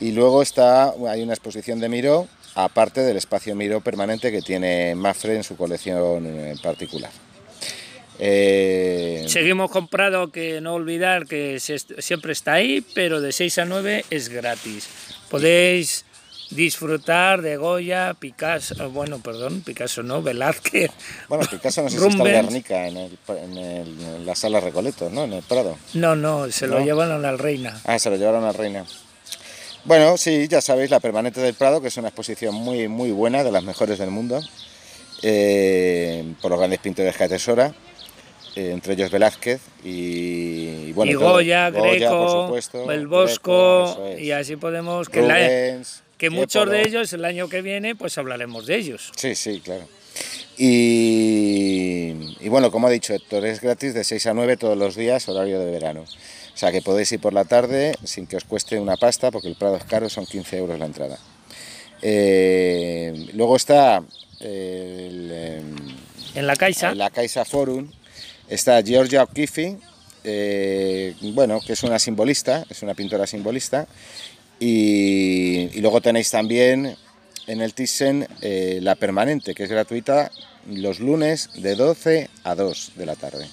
[0.01, 4.93] Y luego está, hay una exposición de Miró, aparte del espacio Miró permanente que tiene
[4.95, 7.11] Mafre en su colección en particular.
[8.19, 13.65] Eh, Seguimos comprado que no olvidar que se- siempre está ahí, pero de 6 a
[13.65, 14.87] 9 es gratis.
[15.29, 16.05] Podéis
[16.51, 20.91] disfrutar de Goya, Picasso, eh, bueno, perdón, Picasso no, Velázquez.
[21.29, 22.23] bueno, Picasso no sé si está en.
[22.45, 25.23] Guernica, en, el- en el- en la sala Recoletos, ¿no?
[25.23, 25.77] En el Prado.
[25.93, 26.85] No, no, se lo ¿No?
[26.85, 27.79] llevaron al Reina.
[27.85, 28.85] Ah, se lo llevaron a Reina.
[29.85, 33.43] Bueno, sí, ya sabéis, la Permanente del Prado, que es una exposición muy, muy buena,
[33.43, 34.39] de las mejores del mundo,
[35.23, 37.73] eh, por los grandes pintores que atesora,
[38.55, 39.89] eh, entre ellos Velázquez y,
[40.89, 44.21] y, bueno, y todo- Goya, Greco, por supuesto, el Bosco, es.
[44.21, 45.09] y así podemos...
[45.09, 45.81] Que, la-
[46.17, 49.11] que muchos de ellos el año que viene pues hablaremos de ellos.
[49.15, 49.87] Sí, sí, claro.
[50.55, 54.95] Y, y bueno, como ha dicho Héctor, es gratis de 6 a 9 todos los
[54.95, 56.05] días, horario de verano.
[56.61, 59.47] O sea que podéis ir por la tarde sin que os cueste una pasta, porque
[59.47, 61.17] el Prado es caro, son 15 euros la entrada.
[62.03, 64.03] Eh, luego está
[64.39, 65.75] el, em,
[66.35, 67.89] En la Caixa, en la Caixa Forum,
[68.47, 69.79] está Georgia O'Keeffe,
[70.23, 73.87] eh, bueno, que es una simbolista, es una pintora simbolista.
[74.59, 76.95] Y, y luego tenéis también
[77.47, 80.29] en el Thyssen eh, la permanente, que es gratuita
[80.67, 83.47] los lunes de 12 a 2 de la tarde.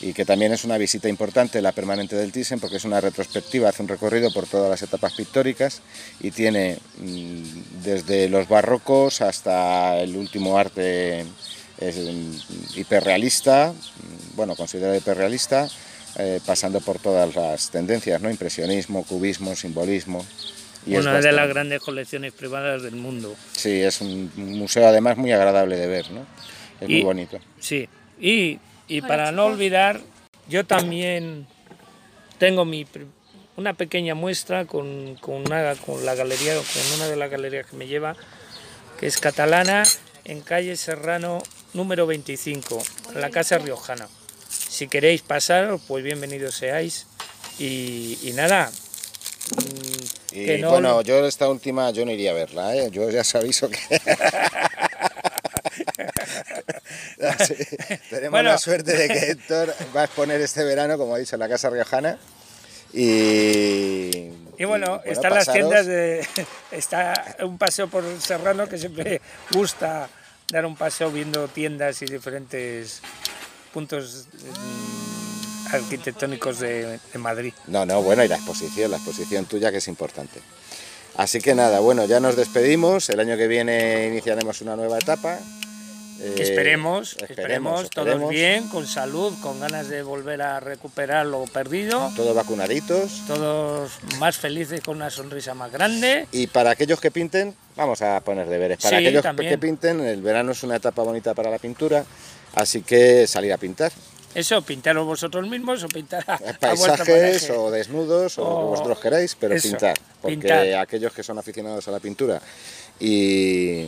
[0.00, 3.70] Y que también es una visita importante la permanente del Thyssen porque es una retrospectiva,
[3.70, 5.80] hace un recorrido por todas las etapas pictóricas
[6.20, 11.24] y tiene mm, desde los barrocos hasta el último arte
[11.80, 15.68] mm, hiperrealista, mm, bueno, considerado hiperrealista,
[16.18, 18.30] eh, pasando por todas las tendencias, ¿no?
[18.30, 20.24] Impresionismo, cubismo, simbolismo.
[20.86, 23.34] y una de las grandes colecciones privadas del mundo.
[23.52, 26.24] Sí, es un museo además muy agradable de ver, ¿no?
[26.80, 27.38] Es muy bonito.
[27.60, 27.86] Sí,
[28.18, 28.58] y,
[28.88, 30.00] y para no olvidar,
[30.48, 31.46] yo también
[32.38, 32.86] tengo mi
[33.56, 37.76] una pequeña muestra con, con, una, con la galería, con una de las galerías que
[37.76, 38.14] me lleva,
[39.00, 39.82] que es catalana,
[40.24, 41.38] en calle Serrano
[41.72, 42.82] número 25,
[43.14, 44.08] en la Casa Riojana.
[44.48, 47.06] Si queréis pasar, pues bienvenidos seáis.
[47.58, 48.70] Y, y nada,
[49.56, 52.90] mm, Y no- bueno, yo esta última yo no iría a verla, ¿eh?
[52.90, 53.78] Yo ya os aviso que...
[57.46, 57.54] Sí,
[58.10, 58.50] tenemos Bueno.
[58.50, 61.48] la suerte de que Héctor va a exponer este verano, como ha dicho, en la
[61.48, 62.18] Casa Riojana.
[62.92, 66.26] Y, Y bueno, y, están las tiendas de.
[66.70, 69.20] Está un paseo por Serrano que siempre
[69.50, 70.08] gusta
[70.50, 73.00] dar un paseo viendo tiendas y diferentes
[73.72, 77.52] puntos mm, arquitectónicos de, de Madrid.
[77.66, 80.40] No, no, bueno, y la exposición, la exposición tuya que es importante.
[81.16, 83.08] Así que nada, bueno, ya nos despedimos.
[83.10, 85.38] El año que viene iniciaremos una nueva etapa.
[86.18, 88.30] Eh, esperemos, esperemos, todos esperemos.
[88.30, 93.22] bien, con salud, con ganas de volver a recuperar lo perdido, Todos vacunaditos.
[93.26, 96.26] todos más felices con una sonrisa más grande.
[96.32, 98.78] Y para aquellos que pinten, vamos a poner deberes.
[98.78, 99.50] Para Sí, aquellos también.
[99.50, 102.04] que pinten, el verano es una etapa bonita para la pintura,
[102.54, 103.92] así que salir a pintar.
[104.34, 109.00] Eso, pintaros vosotros mismos o pintar a, vuestra Paisajes o desnudos o, que O- vosotros
[109.00, 109.94] queráis, pero eso, pintar.
[110.20, 110.74] Porque pintar.
[110.76, 112.40] aquellos que son aficionados a la pintura
[113.00, 113.86] y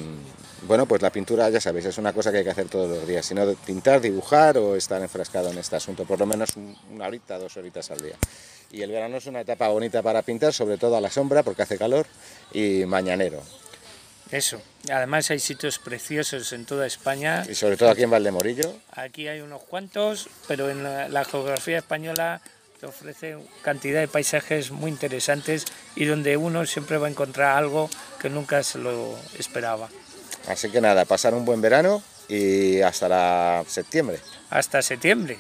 [0.63, 3.07] bueno, pues la pintura, ya sabéis, es una cosa que hay que hacer todos los
[3.07, 7.07] días, sino pintar, dibujar o estar enfrascado en este asunto, por lo menos un- una
[7.07, 8.17] horita, dos horitas al día.
[8.71, 11.63] Y el verano es una etapa bonita para pintar, sobre todo a la sombra, porque
[11.63, 12.07] hace calor,
[12.53, 13.43] y mañanero.
[14.31, 14.61] Eso.
[14.93, 17.47] Además hay sitios preciosos en toda España.
[17.49, 21.79] Y sobre todo aquí en Valdemorillo, Aquí hay unos cuantos, pero en la, la geografía
[21.79, 22.43] española
[22.79, 25.65] te ofrece cantidad de paisajes muy interesantes
[25.97, 27.89] y donde uno siempre va a encontrar algo
[28.21, 29.89] que nunca se lo esperaba.
[30.49, 34.19] Así que nada, pasar un buen verano y hasta la septiembre.
[34.51, 35.39] Hasta septiembre.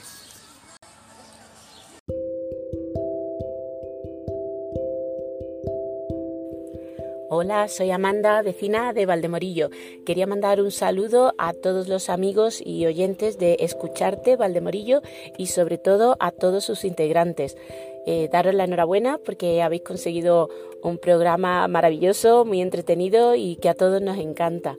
[7.31, 9.69] Hola, soy Amanda, vecina de Valdemorillo.
[10.07, 15.03] Quería mandar un saludo a todos los amigos y oyentes de Escucharte Valdemorillo
[15.37, 17.59] y sobre todo a todos sus integrantes.
[18.07, 20.49] Eh, daros la enhorabuena porque habéis conseguido
[20.83, 24.79] un programa maravilloso, muy entretenido y que a todos nos encanta.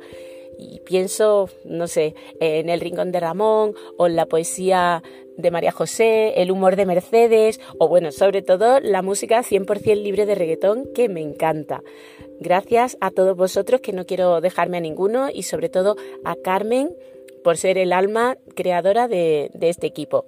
[0.58, 5.04] Y pienso, no sé, en El Rincón de Ramón o en la poesía
[5.40, 10.26] de María José, el humor de Mercedes o bueno, sobre todo la música 100% libre
[10.26, 11.82] de reggaetón que me encanta.
[12.40, 16.96] Gracias a todos vosotros que no quiero dejarme a ninguno y sobre todo a Carmen
[17.44, 20.26] por ser el alma creadora de, de este equipo.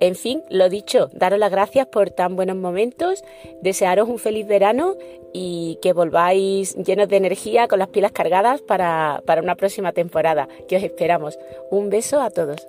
[0.00, 3.22] En fin, lo dicho, daros las gracias por tan buenos momentos,
[3.62, 4.96] desearos un feliz verano
[5.32, 10.48] y que volváis llenos de energía, con las pilas cargadas para, para una próxima temporada,
[10.68, 11.38] que os esperamos.
[11.70, 12.66] Un beso a todos.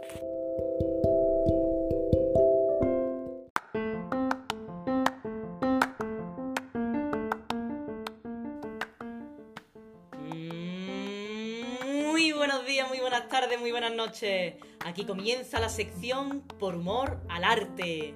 [13.57, 14.55] Muy buenas noches.
[14.85, 18.15] Aquí comienza la sección Por humor al arte.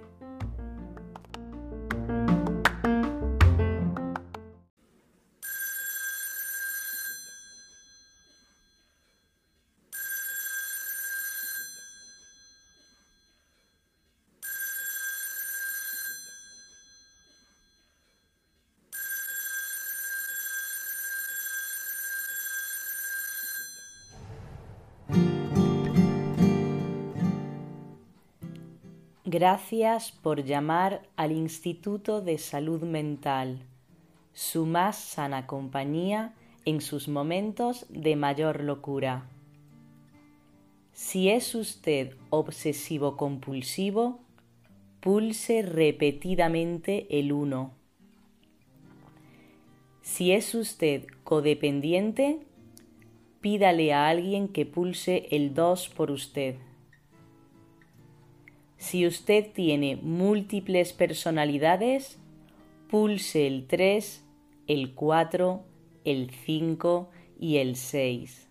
[29.32, 33.60] Gracias por llamar al Instituto de Salud Mental,
[34.34, 36.34] su más sana compañía
[36.66, 39.30] en sus momentos de mayor locura.
[40.94, 44.20] Si es usted obsesivo compulsivo,
[45.00, 47.72] pulse repetidamente el 1.
[50.02, 52.40] Si es usted codependiente,
[53.42, 56.56] pídale a alguien que pulse el 2 por usted.
[58.80, 62.18] Si usted tiene múltiples personalidades,
[62.90, 64.26] pulse el 3,
[64.68, 65.64] el 4,
[66.06, 68.48] el 5 y el 6.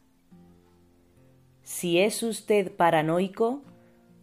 [1.62, 3.62] Si es usted paranoico,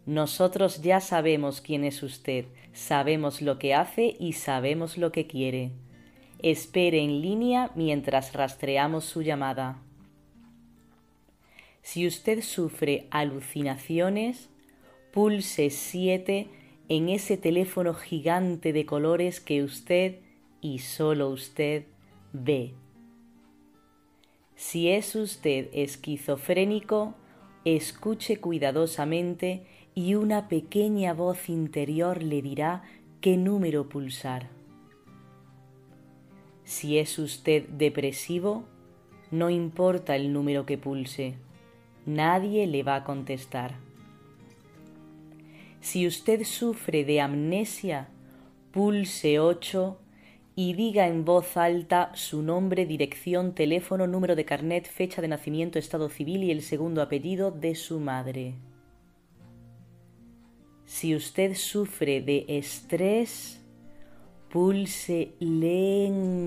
[0.06, 5.72] nosotros ya sabemos quién es usted, sabemos lo que hace y sabemos lo que quiere.
[6.38, 9.82] Espere en línea mientras rastreamos su llamada.
[11.82, 14.50] Si usted sufre alucinaciones,
[15.16, 16.46] pulse 7
[16.90, 20.16] en ese teléfono gigante de colores que usted
[20.60, 21.86] y solo usted
[22.34, 22.74] ve.
[24.56, 27.14] Si es usted esquizofrénico,
[27.64, 29.64] escuche cuidadosamente
[29.94, 32.82] y una pequeña voz interior le dirá
[33.22, 34.50] qué número pulsar.
[36.64, 38.64] Si es usted depresivo,
[39.30, 41.36] no importa el número que pulse,
[42.04, 43.85] nadie le va a contestar.
[45.86, 48.08] Si usted sufre de amnesia,
[48.72, 49.96] pulse 8
[50.56, 55.78] y diga en voz alta su nombre, dirección, teléfono, número de carnet, fecha de nacimiento,
[55.78, 58.54] estado civil y el segundo apellido de su madre.
[60.86, 63.64] Si usted sufre de estrés,
[64.50, 66.42] pulse lentamente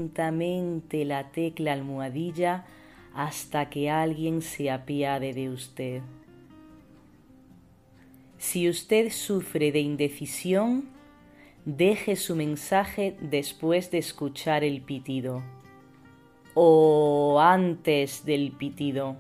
[1.06, 2.66] la tecla almohadilla
[3.14, 6.02] hasta que alguien se apiade de usted.
[8.40, 10.88] Si usted sufre de indecisión,
[11.66, 15.44] deje su mensaje después de escuchar el pitido,
[16.54, 19.18] o antes del pitido,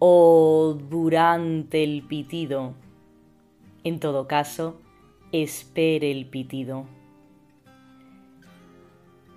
[0.00, 2.74] o durante el pitido.
[3.84, 4.80] En todo caso,
[5.30, 6.84] espere el pitido.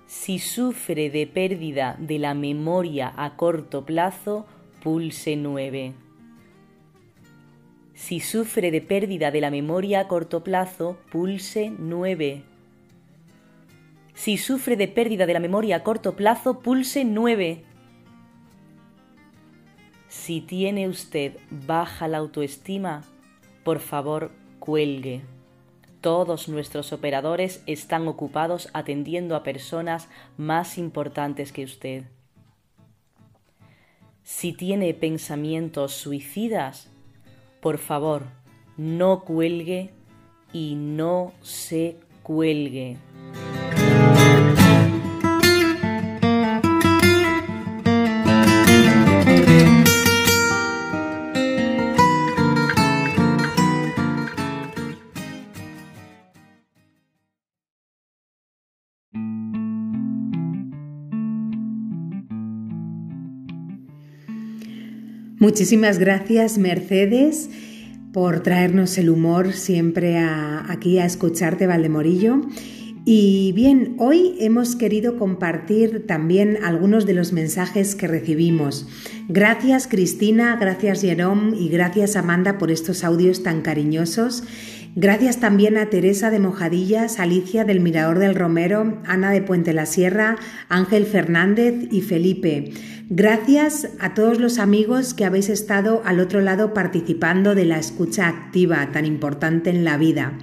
[0.07, 4.47] Si sufre de pérdida de la memoria a corto plazo,
[4.81, 6.08] pulse 9.
[7.99, 12.43] Si sufre de pérdida de la memoria a corto plazo, pulse 9.
[14.13, 17.65] Si sufre de pérdida de la memoria a corto plazo, pulse 9.
[20.07, 23.03] Si tiene usted baja la autoestima,
[23.65, 25.21] por favor, cuelgue.
[25.99, 32.05] Todos nuestros operadores están ocupados atendiendo a personas más importantes que usted.
[34.23, 36.89] Si tiene pensamientos suicidas,
[37.59, 38.23] por favor,
[38.77, 39.91] no cuelgue
[40.53, 42.97] y no se cuelgue.
[65.49, 67.49] Muchísimas gracias, Mercedes,
[68.13, 72.41] por traernos el humor siempre aquí a escucharte, Valdemorillo.
[73.03, 78.87] Y bien, hoy hemos querido compartir también algunos de los mensajes que recibimos.
[79.27, 84.43] Gracias Cristina, gracias Jerome y gracias Amanda por estos audios tan cariñosos.
[84.95, 89.87] Gracias también a Teresa de Mojadillas, Alicia del Mirador del Romero, Ana de Puente la
[89.87, 90.35] Sierra,
[90.67, 92.71] Ángel Fernández y Felipe.
[93.11, 98.27] Gracias a todos los amigos que habéis estado al otro lado participando de la escucha
[98.27, 100.33] activa tan importante en la vida.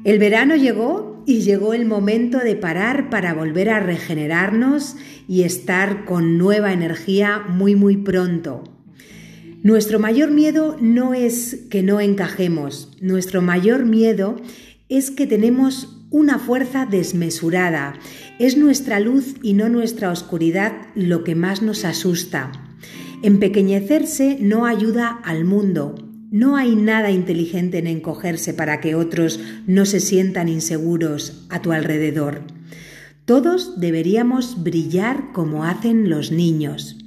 [0.06, 4.96] El verano llegó y llegó el momento de parar para volver a regenerarnos
[5.28, 8.64] y estar con nueva energía muy muy pronto.
[9.62, 14.38] Nuestro mayor miedo no es que no encajemos, nuestro mayor miedo
[14.88, 17.94] es que tenemos una fuerza desmesurada.
[18.40, 22.52] Es nuestra luz y no nuestra oscuridad lo que más nos asusta.
[23.22, 26.09] Empequeñecerse no ayuda al mundo.
[26.32, 31.72] No hay nada inteligente en encogerse para que otros no se sientan inseguros a tu
[31.72, 32.44] alrededor.
[33.26, 36.98] Todos deberíamos brillar como hacen los niños.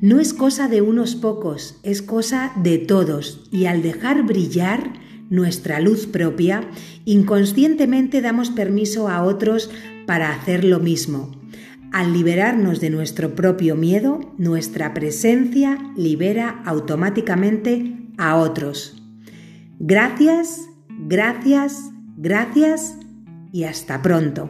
[0.00, 4.94] No es cosa de unos pocos, es cosa de todos, y al dejar brillar
[5.28, 6.62] nuestra luz propia,
[7.04, 9.70] inconscientemente damos permiso a otros
[10.06, 11.30] para hacer lo mismo.
[11.92, 18.96] Al liberarnos de nuestro propio miedo, nuestra presencia libera automáticamente a otros.
[19.78, 22.96] Gracias, gracias, gracias
[23.52, 24.48] y hasta pronto.